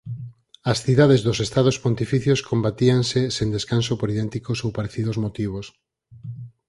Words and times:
As 0.71 0.77
cidades 0.85 1.21
dos 1.27 1.37
Estados 1.47 1.77
pontificios 1.83 2.43
combatíanse 2.49 3.21
sen 3.37 3.47
descanso 3.57 3.93
por 3.99 4.07
idénticos 4.15 4.59
ou 4.65 4.69
parecidos 4.77 5.17
motivos. 5.25 5.65